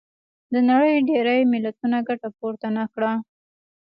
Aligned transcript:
د 0.53 0.55
نړۍ 0.69 0.93
ډېری 1.09 1.39
ملتونو 1.51 1.97
ګټه 2.07 2.29
پورته 2.37 2.67
نه 2.77 2.85
کړه. 2.93 3.11